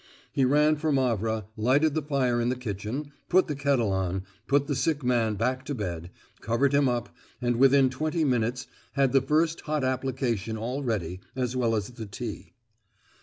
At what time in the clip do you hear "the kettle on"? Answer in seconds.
3.45-4.23